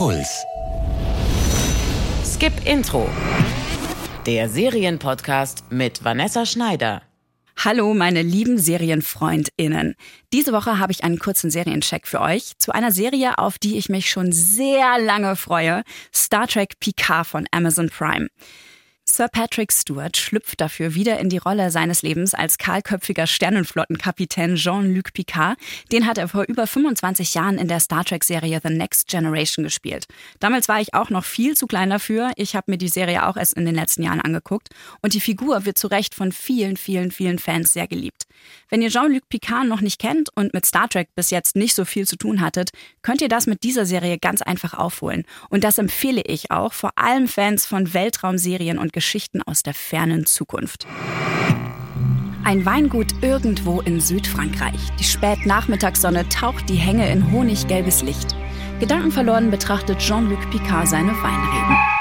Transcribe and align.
Puls. 0.00 0.46
Skip 2.24 2.54
Intro. 2.64 3.06
Der 4.24 4.48
Serienpodcast 4.48 5.64
mit 5.70 6.02
Vanessa 6.02 6.46
Schneider. 6.46 7.02
Hallo, 7.58 7.92
meine 7.92 8.22
lieben 8.22 8.56
SerienfreundInnen. 8.56 9.96
Diese 10.32 10.54
Woche 10.54 10.78
habe 10.78 10.92
ich 10.92 11.04
einen 11.04 11.18
kurzen 11.18 11.50
Seriencheck 11.50 12.06
für 12.06 12.22
euch 12.22 12.52
zu 12.56 12.72
einer 12.72 12.92
Serie, 12.92 13.36
auf 13.36 13.58
die 13.58 13.76
ich 13.76 13.90
mich 13.90 14.08
schon 14.08 14.32
sehr 14.32 14.98
lange 14.98 15.36
freue. 15.36 15.82
Star 16.14 16.46
Trek 16.46 16.80
Picard 16.80 17.26
von 17.26 17.46
Amazon 17.50 17.90
Prime. 17.90 18.28
Sir 19.12 19.26
Patrick 19.26 19.72
Stewart 19.72 20.16
schlüpft 20.16 20.60
dafür 20.60 20.94
wieder 20.94 21.18
in 21.18 21.28
die 21.28 21.38
Rolle 21.38 21.72
seines 21.72 22.02
Lebens 22.02 22.32
als 22.32 22.58
kahlköpfiger 22.58 23.26
Sternenflottenkapitän 23.26 24.54
Jean-Luc 24.54 25.12
Picard. 25.12 25.58
Den 25.90 26.06
hat 26.06 26.16
er 26.16 26.28
vor 26.28 26.44
über 26.44 26.68
25 26.68 27.34
Jahren 27.34 27.58
in 27.58 27.66
der 27.66 27.80
Star 27.80 28.04
Trek-Serie 28.04 28.60
The 28.62 28.72
Next 28.72 29.08
Generation 29.08 29.64
gespielt. 29.64 30.06
Damals 30.38 30.68
war 30.68 30.80
ich 30.80 30.94
auch 30.94 31.10
noch 31.10 31.24
viel 31.24 31.56
zu 31.56 31.66
klein 31.66 31.90
dafür. 31.90 32.30
Ich 32.36 32.54
habe 32.54 32.70
mir 32.70 32.78
die 32.78 32.86
Serie 32.86 33.26
auch 33.26 33.36
erst 33.36 33.54
in 33.54 33.66
den 33.66 33.74
letzten 33.74 34.04
Jahren 34.04 34.20
angeguckt. 34.20 34.68
Und 35.02 35.12
die 35.12 35.20
Figur 35.20 35.64
wird 35.66 35.76
zu 35.76 35.88
Recht 35.88 36.14
von 36.14 36.30
vielen, 36.30 36.76
vielen, 36.76 37.10
vielen 37.10 37.40
Fans 37.40 37.72
sehr 37.72 37.88
geliebt. 37.88 38.26
Wenn 38.68 38.80
ihr 38.80 38.90
Jean-Luc 38.90 39.28
Picard 39.28 39.66
noch 39.66 39.80
nicht 39.80 39.98
kennt 40.00 40.30
und 40.36 40.54
mit 40.54 40.64
Star 40.64 40.88
Trek 40.88 41.08
bis 41.16 41.30
jetzt 41.30 41.56
nicht 41.56 41.74
so 41.74 41.84
viel 41.84 42.06
zu 42.06 42.16
tun 42.16 42.40
hattet, 42.40 42.70
könnt 43.02 43.20
ihr 43.20 43.28
das 43.28 43.48
mit 43.48 43.64
dieser 43.64 43.86
Serie 43.86 44.18
ganz 44.18 44.40
einfach 44.40 44.74
aufholen. 44.74 45.24
Und 45.48 45.64
das 45.64 45.78
empfehle 45.78 46.22
ich 46.22 46.52
auch 46.52 46.72
vor 46.72 46.92
allem 46.94 47.26
Fans 47.26 47.66
von 47.66 47.92
Weltraumserien 47.92 48.78
und 48.78 48.92
Geschichten 49.00 49.40
aus 49.40 49.62
der 49.62 49.72
fernen 49.72 50.26
Zukunft. 50.26 50.86
Ein 52.44 52.66
Weingut 52.66 53.14
irgendwo 53.22 53.80
in 53.80 53.98
Südfrankreich. 53.98 54.78
Die 54.98 55.04
Spätnachmittagssonne 55.04 56.28
taucht 56.28 56.68
die 56.68 56.74
Hänge 56.74 57.10
in 57.10 57.32
honiggelbes 57.32 58.02
Licht. 58.02 58.36
Gedankenverloren 58.78 59.50
betrachtet 59.50 60.00
Jean-Luc 60.00 60.50
Picard 60.50 60.86
seine 60.86 61.12
Weinreben. 61.12 61.99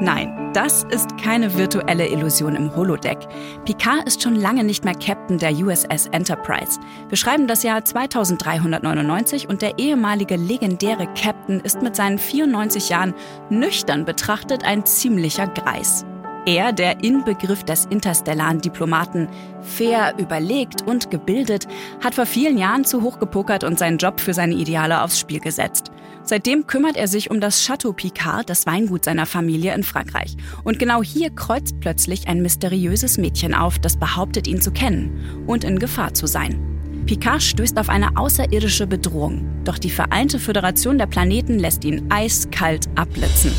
Nein, 0.00 0.52
das 0.52 0.84
ist 0.90 1.16
keine 1.16 1.56
virtuelle 1.56 2.06
Illusion 2.06 2.54
im 2.54 2.76
Holodeck. 2.76 3.18
Picard 3.64 4.06
ist 4.06 4.22
schon 4.22 4.36
lange 4.36 4.62
nicht 4.62 4.84
mehr 4.84 4.94
Captain 4.94 5.38
der 5.38 5.52
USS 5.52 6.08
Enterprise. 6.12 6.78
Wir 7.08 7.16
schreiben 7.16 7.46
das 7.46 7.62
Jahr 7.62 7.82
2399 7.82 9.48
und 9.48 9.62
der 9.62 9.78
ehemalige 9.78 10.36
legendäre 10.36 11.08
Captain 11.14 11.60
ist 11.60 11.80
mit 11.80 11.96
seinen 11.96 12.18
94 12.18 12.90
Jahren 12.90 13.14
nüchtern 13.48 14.04
betrachtet 14.04 14.64
ein 14.64 14.84
ziemlicher 14.84 15.46
Greis. 15.46 16.04
Er, 16.44 16.72
der 16.72 17.02
Inbegriff 17.02 17.64
des 17.64 17.86
interstellaren 17.86 18.60
Diplomaten, 18.60 19.28
fair, 19.62 20.14
überlegt 20.18 20.82
und 20.82 21.10
gebildet, 21.10 21.66
hat 22.04 22.14
vor 22.14 22.26
vielen 22.26 22.58
Jahren 22.58 22.84
zu 22.84 23.02
hoch 23.02 23.18
gepokert 23.18 23.64
und 23.64 23.78
seinen 23.78 23.98
Job 23.98 24.20
für 24.20 24.34
seine 24.34 24.54
Ideale 24.54 25.02
aufs 25.02 25.18
Spiel 25.18 25.40
gesetzt. 25.40 25.90
Seitdem 26.28 26.66
kümmert 26.66 26.96
er 26.96 27.06
sich 27.06 27.30
um 27.30 27.40
das 27.40 27.64
Chateau 27.64 27.92
Picard, 27.92 28.50
das 28.50 28.66
Weingut 28.66 29.04
seiner 29.04 29.26
Familie 29.26 29.72
in 29.74 29.84
Frankreich. 29.84 30.36
Und 30.64 30.80
genau 30.80 31.00
hier 31.00 31.30
kreuzt 31.30 31.78
plötzlich 31.78 32.26
ein 32.26 32.42
mysteriöses 32.42 33.16
Mädchen 33.16 33.54
auf, 33.54 33.78
das 33.78 33.96
behauptet, 33.96 34.48
ihn 34.48 34.60
zu 34.60 34.72
kennen 34.72 35.44
und 35.46 35.62
in 35.62 35.78
Gefahr 35.78 36.14
zu 36.14 36.26
sein. 36.26 37.04
Picard 37.06 37.44
stößt 37.44 37.78
auf 37.78 37.88
eine 37.88 38.16
außerirdische 38.16 38.88
Bedrohung, 38.88 39.46
doch 39.62 39.78
die 39.78 39.90
Vereinte 39.90 40.40
Föderation 40.40 40.98
der 40.98 41.06
Planeten 41.06 41.60
lässt 41.60 41.84
ihn 41.84 42.10
eiskalt 42.10 42.88
abblitzen. 42.96 43.52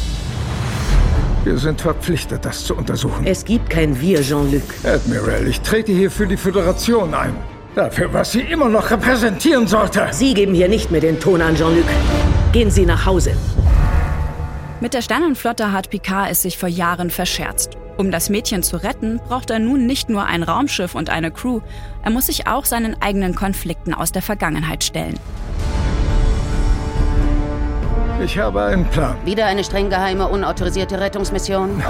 Wir 1.45 1.57
sind 1.57 1.79
verpflichtet, 1.79 2.43
das 2.43 2.65
zu 2.65 2.75
untersuchen. 2.75 3.25
Es 3.25 3.45
gibt 3.45 3.69
kein 3.69 4.01
Wir, 4.01 4.21
Jean-Luc. 4.21 4.63
Admiral, 4.83 5.47
ich 5.47 5.61
trete 5.61 5.93
hier 5.93 6.11
für 6.11 6.27
die 6.27 6.35
Föderation 6.35 7.13
ein. 7.13 7.33
Dafür, 7.77 8.11
was 8.11 8.31
sie 8.31 8.41
immer 8.41 8.69
noch 8.69 8.89
repräsentieren 8.89 9.67
sollte. 9.67 10.07
Sie 10.09 10.33
geben 10.33 10.55
hier 10.55 10.67
nicht 10.67 10.89
mehr 10.89 10.99
den 10.99 11.19
Ton 11.19 11.43
an, 11.43 11.53
Jean-Luc. 11.53 11.85
Gehen 12.51 12.71
Sie 12.71 12.87
nach 12.87 13.05
Hause. 13.05 13.33
Mit 14.81 14.95
der 14.95 15.03
Sternenflotte 15.03 15.71
hat 15.71 15.91
Picard 15.91 16.31
es 16.31 16.41
sich 16.41 16.57
vor 16.57 16.69
Jahren 16.69 17.11
verscherzt. 17.11 17.77
Um 17.97 18.09
das 18.09 18.31
Mädchen 18.31 18.63
zu 18.63 18.77
retten, 18.77 19.19
braucht 19.27 19.51
er 19.51 19.59
nun 19.59 19.85
nicht 19.85 20.09
nur 20.09 20.25
ein 20.25 20.41
Raumschiff 20.41 20.95
und 20.95 21.11
eine 21.11 21.29
Crew, 21.29 21.59
er 22.03 22.09
muss 22.09 22.25
sich 22.25 22.47
auch 22.47 22.65
seinen 22.65 22.99
eigenen 22.99 23.35
Konflikten 23.35 23.93
aus 23.93 24.11
der 24.11 24.23
Vergangenheit 24.23 24.83
stellen. 24.83 25.19
Ich 28.23 28.39
habe 28.39 28.63
einen 28.63 28.85
Plan. 28.85 29.15
Wieder 29.23 29.45
eine 29.45 29.63
streng 29.63 29.91
geheime, 29.91 30.27
unautorisierte 30.27 30.99
Rettungsmission? 30.99 31.83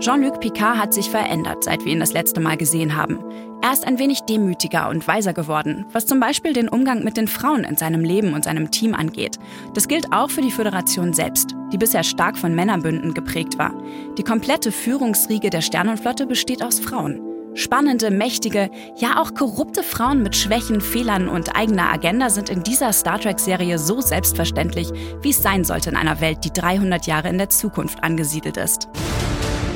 Jean-Luc 0.00 0.40
Picard 0.40 0.78
hat 0.78 0.94
sich 0.94 1.10
verändert, 1.10 1.62
seit 1.62 1.84
wir 1.84 1.92
ihn 1.92 2.00
das 2.00 2.14
letzte 2.14 2.40
Mal 2.40 2.56
gesehen 2.56 2.96
haben. 2.96 3.18
Er 3.60 3.74
ist 3.74 3.86
ein 3.86 3.98
wenig 3.98 4.22
demütiger 4.22 4.88
und 4.88 5.06
weiser 5.06 5.34
geworden, 5.34 5.84
was 5.92 6.06
zum 6.06 6.20
Beispiel 6.20 6.54
den 6.54 6.70
Umgang 6.70 7.04
mit 7.04 7.18
den 7.18 7.28
Frauen 7.28 7.64
in 7.64 7.76
seinem 7.76 8.02
Leben 8.02 8.32
und 8.32 8.44
seinem 8.44 8.70
Team 8.70 8.94
angeht. 8.94 9.38
Das 9.74 9.88
gilt 9.88 10.10
auch 10.10 10.30
für 10.30 10.40
die 10.40 10.50
Föderation 10.50 11.12
selbst, 11.12 11.54
die 11.70 11.76
bisher 11.76 12.02
stark 12.02 12.38
von 12.38 12.54
Männerbünden 12.54 13.12
geprägt 13.12 13.58
war. 13.58 13.74
Die 14.16 14.22
komplette 14.22 14.72
Führungsriege 14.72 15.50
der 15.50 15.60
Sternenflotte 15.60 16.26
besteht 16.26 16.64
aus 16.64 16.80
Frauen. 16.80 17.20
Spannende, 17.52 18.10
mächtige, 18.10 18.70
ja 18.96 19.20
auch 19.20 19.34
korrupte 19.34 19.82
Frauen 19.82 20.22
mit 20.22 20.34
Schwächen, 20.34 20.80
Fehlern 20.80 21.28
und 21.28 21.56
eigener 21.56 21.92
Agenda 21.92 22.30
sind 22.30 22.48
in 22.48 22.62
dieser 22.62 22.94
Star 22.94 23.20
Trek-Serie 23.20 23.78
so 23.78 24.00
selbstverständlich, 24.00 24.88
wie 25.20 25.30
es 25.30 25.42
sein 25.42 25.64
sollte 25.64 25.90
in 25.90 25.96
einer 25.96 26.22
Welt, 26.22 26.38
die 26.44 26.52
300 26.52 27.06
Jahre 27.06 27.28
in 27.28 27.36
der 27.36 27.50
Zukunft 27.50 28.02
angesiedelt 28.02 28.56
ist. 28.56 28.88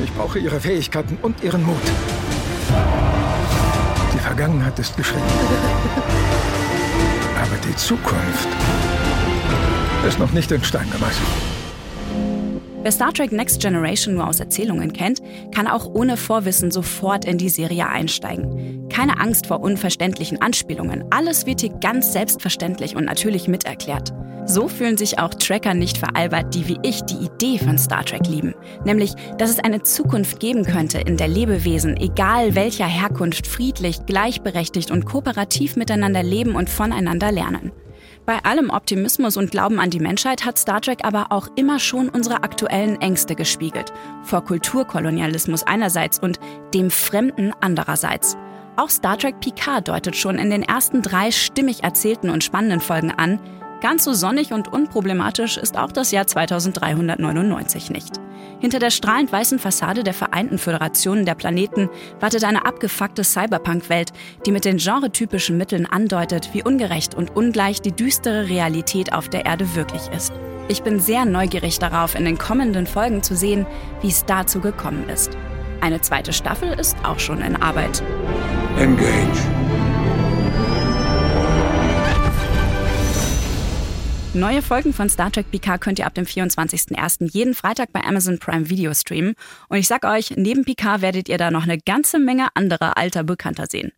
Ich 0.03 0.13
brauche 0.13 0.39
Ihre 0.39 0.61
Fähigkeiten 0.61 1.19
und 1.23 1.43
Ihren 1.43 1.65
Mut. 1.65 1.77
Die 4.13 4.19
Vergangenheit 4.19 4.79
ist 4.79 4.97
geschrieben. 4.97 5.23
Aber 7.41 7.57
die 7.69 7.77
Zukunft 7.77 8.49
ist 10.07 10.19
noch 10.19 10.33
nicht 10.33 10.51
in 10.51 10.63
Stein 10.65 10.91
gemeißelt. 10.91 11.29
Wer 12.83 12.93
Star 12.93 13.15
Trek 13.15 13.33
Next 13.33 13.63
Generation 13.63 14.15
nur 14.15 14.29
aus 14.29 14.41
Erzählungen 14.41 14.93
kennt, 14.93 15.21
kann 15.55 15.67
auch 15.67 15.87
ohne 15.87 16.19
Vorwissen 16.19 16.71
sofort 16.71 17.25
in 17.25 17.39
die 17.39 17.49
Serie 17.49 17.89
einsteigen. 17.89 18.91
Keine 18.91 19.19
Angst 19.19 19.47
vor 19.47 19.61
unverständlichen 19.61 20.43
Anspielungen. 20.43 21.03
Alles 21.11 21.47
wird 21.47 21.63
hier 21.63 21.71
ganz 21.71 22.13
selbstverständlich 22.13 22.95
und 22.95 23.07
natürlich 23.07 23.49
miterklärt. 23.49 24.13
So 24.47 24.69
fühlen 24.69 24.99
sich 24.99 25.19
auch 25.19 25.33
Tracker 25.33 25.73
nicht 25.73 25.97
veralbert, 25.97 26.55
die 26.55 26.69
wie 26.69 26.79
ich 26.83 27.01
die 27.03 27.25
Idee 27.25 27.59
von 27.59 27.79
Star 27.79 28.05
Trek 28.05 28.27
lieben. 28.27 28.55
Nämlich, 28.85 29.15
dass 29.39 29.49
es 29.49 29.59
eine 29.59 29.83
Zukunft 29.83 30.39
geben 30.39 30.65
könnte, 30.65 30.99
in 30.99 31.17
der 31.17 31.29
Lebewesen, 31.29 31.97
egal 31.97 32.55
welcher 32.55 32.87
Herkunft, 32.87 33.47
friedlich, 33.47 34.05
gleichberechtigt 34.05 34.91
und 34.91 35.07
kooperativ 35.07 35.77
miteinander 35.77 36.23
leben 36.23 36.57
und 36.57 36.69
voneinander 36.69 37.33
lernen. 37.33 37.73
Bei 38.27 38.39
allem 38.45 38.71
Optimismus 38.71 39.37
und 39.37 39.51
Glauben 39.51 39.81
an 39.81 39.91
die 39.91 40.01
Menschheit 40.01 40.45
hat 40.45 40.59
Star 40.59 40.81
Trek 40.81 41.01
aber 41.05 41.27
auch 41.31 41.49
immer 41.57 41.79
schon 41.79 42.11
unsere 42.11 42.43
aktuellen 42.43 43.01
Ängste 43.01 43.35
gespiegelt. 43.35 43.93
Vor 44.25 44.45
Kulturkolonialismus 44.45 45.63
einerseits 45.63 46.19
und 46.19 46.39
dem 46.75 46.91
Fremden 46.91 47.53
andererseits. 47.61 48.37
Auch 48.77 48.91
Star 48.91 49.17
Trek 49.17 49.41
Picard 49.41 49.89
deutet 49.89 50.17
schon 50.17 50.37
in 50.37 50.51
den 50.51 50.63
ersten 50.63 51.01
drei 51.01 51.31
stimmig 51.31 51.83
erzählten 51.85 52.29
und 52.29 52.43
spannenden 52.43 52.81
Folgen 52.81 53.11
an, 53.11 53.39
Ganz 53.85 54.05
so 54.05 54.15
sonnig 54.15 54.51
und 54.55 54.73
unproblematisch 54.73 55.59
ist 55.59 55.77
auch 55.77 55.93
das 55.93 56.11
Jahr 56.11 56.27
2399 56.27 57.91
nicht. 57.91 58.19
Hinter 58.59 58.79
der 58.79 58.89
strahlend 58.89 59.31
weißen 59.31 59.59
Fassade 59.59 60.03
der 60.03 60.15
Vereinten 60.15 60.57
Föderationen 60.57 61.27
der 61.27 61.35
Planeten 61.35 61.91
wartet 62.19 62.45
eine 62.45 62.65
abgefuckte 62.65 63.25
Cyberpunk-Welt, 63.25 64.15
die 64.47 64.53
mit 64.53 64.65
den 64.65 64.79
genretypischen 64.79 65.59
Mitteln 65.59 65.85
andeutet, 65.85 66.49
wie 66.55 66.63
ungerecht 66.63 67.15
und 67.15 67.37
ungleich 67.37 67.83
die 67.83 67.93
düstere 67.93 68.49
Realität 68.49 69.13
auf 69.13 69.29
der 69.29 69.45
Erde 69.45 69.75
wirklich 69.75 70.09
ist. 70.17 70.33
Ich 70.69 70.83
bin 70.83 70.99
sehr 70.99 71.27
neugierig 71.27 71.79
darauf, 71.79 72.15
in 72.15 72.25
den 72.25 72.39
kommenden 72.39 72.87
Folgen 72.87 73.23
zu 73.23 73.37
sehen, 73.37 73.67
wie 74.01 74.09
es 74.09 74.25
dazu 74.25 74.61
gekommen 74.61 75.11
ist. 75.11 75.37
Eine 75.83 76.01
zweite 76.01 76.33
Staffel 76.33 76.73
ist 76.81 76.97
auch 77.03 77.19
schon 77.19 77.43
in 77.43 77.61
Arbeit. 77.61 78.03
Engage. 78.79 79.64
Neue 84.35 84.63
Folgen 84.63 84.93
von 84.93 85.09
Star 85.09 85.31
Trek 85.31 85.49
Picard 85.53 85.81
könnt 85.81 86.01
ihr 86.01 86.07
ab 86.07 86.15
dem 86.15 86.25
24.01. 86.25 87.31
jeden 87.31 87.55
Freitag 87.55 87.93
bei 87.93 88.03
Amazon 88.03 88.41
Prime 88.41 88.69
Video 88.69 88.93
streamen. 88.93 89.37
Und 89.69 89.79
ich 89.79 89.87
sag 89.87 90.05
euch, 90.05 90.33
neben 90.37 90.65
Picard 90.65 91.03
werdet 91.03 91.29
ihr 91.29 91.39
da 91.39 91.53
noch 91.53 91.63
eine 91.63 91.79
ganze 91.79 92.19
Menge 92.19 92.49
anderer 92.55 92.97
alter 92.97 93.23
Bekannter 93.23 93.67
sehen. 93.69 93.93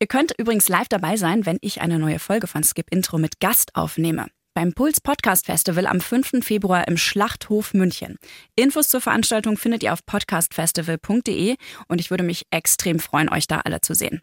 Ihr 0.00 0.06
könnt 0.06 0.32
übrigens 0.38 0.70
live 0.70 0.88
dabei 0.88 1.18
sein, 1.18 1.44
wenn 1.44 1.58
ich 1.60 1.82
eine 1.82 1.98
neue 1.98 2.18
Folge 2.18 2.46
von 2.46 2.64
Skip 2.64 2.86
Intro 2.90 3.18
mit 3.18 3.40
Gast 3.40 3.76
aufnehme. 3.76 4.28
Beim 4.54 4.72
Puls 4.72 5.02
Podcast 5.02 5.44
Festival 5.44 5.86
am 5.86 6.00
5. 6.00 6.42
Februar 6.42 6.88
im 6.88 6.96
Schlachthof 6.96 7.74
München. 7.74 8.16
Infos 8.56 8.88
zur 8.88 9.02
Veranstaltung 9.02 9.58
findet 9.58 9.82
ihr 9.82 9.92
auf 9.92 10.06
podcastfestival.de 10.06 11.56
und 11.88 12.00
ich 12.00 12.08
würde 12.08 12.24
mich 12.24 12.46
extrem 12.50 13.00
freuen, 13.00 13.28
euch 13.28 13.46
da 13.46 13.60
alle 13.60 13.82
zu 13.82 13.92
sehen. 13.92 14.22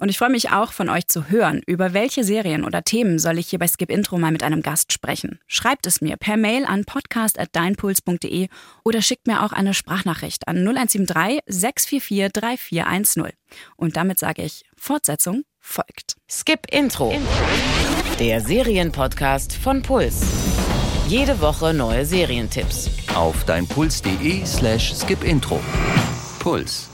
Und 0.00 0.10
ich 0.10 0.18
freue 0.18 0.30
mich 0.30 0.52
auch, 0.52 0.72
von 0.72 0.88
euch 0.88 1.08
zu 1.08 1.28
hören, 1.28 1.60
über 1.66 1.92
welche 1.92 2.22
Serien 2.22 2.64
oder 2.64 2.84
Themen 2.84 3.18
soll 3.18 3.36
ich 3.36 3.48
hier 3.48 3.58
bei 3.58 3.66
Skip 3.66 3.90
Intro 3.90 4.16
mal 4.16 4.30
mit 4.30 4.44
einem 4.44 4.62
Gast 4.62 4.92
sprechen. 4.92 5.40
Schreibt 5.48 5.86
es 5.88 6.00
mir 6.00 6.16
per 6.16 6.36
Mail 6.36 6.64
an 6.64 6.84
podcast.deinpuls.de 6.84 8.48
oder 8.84 9.02
schickt 9.02 9.26
mir 9.26 9.42
auch 9.42 9.52
eine 9.52 9.74
Sprachnachricht 9.74 10.46
an 10.46 10.58
0173 10.58 11.40
644 11.46 12.32
3410. 12.32 13.32
Und 13.76 13.96
damit 13.96 14.20
sage 14.20 14.42
ich, 14.42 14.64
Fortsetzung 14.76 15.42
folgt. 15.58 16.16
Skip 16.30 16.66
Intro. 16.70 17.12
Der 18.20 18.40
Serienpodcast 18.40 19.52
von 19.52 19.82
Puls. 19.82 20.22
Jede 21.08 21.40
Woche 21.40 21.74
neue 21.74 22.04
Serientipps. 22.04 22.88
Auf 23.16 23.44
deinpuls.de 23.44 24.46
slash 24.46 24.94
skipintro. 24.94 25.58
Puls. 26.38 26.88